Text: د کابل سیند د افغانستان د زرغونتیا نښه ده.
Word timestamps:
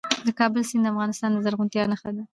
د 0.27 0.27
کابل 0.39 0.61
سیند 0.69 0.83
د 0.85 0.91
افغانستان 0.93 1.29
د 1.33 1.37
زرغونتیا 1.45 1.83
نښه 1.91 2.09
ده. 2.15 2.23